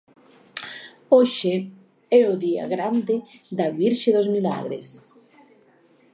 Hoxe 1.15 1.53
é 2.19 2.21
o 2.33 2.35
día 2.45 2.63
grande 2.73 3.15
da 3.57 3.67
Virxe 3.79 4.09
dos 4.15 4.27
Milagres. 4.35 4.89